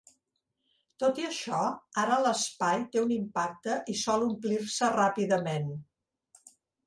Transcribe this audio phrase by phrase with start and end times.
[1.01, 1.59] Tot i això,
[2.03, 5.71] ara l'espai té un impacte i sol omplir-se ràpidament.